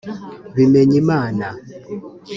Bimenyimana 0.55 1.47